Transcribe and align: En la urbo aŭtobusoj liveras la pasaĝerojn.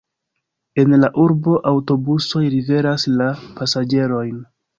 En 0.83 0.95
la 1.01 1.09
urbo 1.23 1.53
aŭtobusoj 1.73 2.41
liveras 2.55 3.07
la 3.21 3.29
pasaĝerojn. 3.61 4.35